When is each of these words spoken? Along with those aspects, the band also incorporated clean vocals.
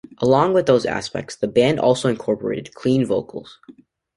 Along 0.17 0.51
with 0.55 0.65
those 0.65 0.87
aspects, 0.87 1.35
the 1.35 1.47
band 1.47 1.79
also 1.79 2.09
incorporated 2.09 2.73
clean 2.73 3.05
vocals. 3.05 3.59